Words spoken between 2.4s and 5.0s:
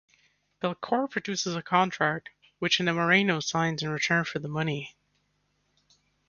which Nemorino signs in return for the money.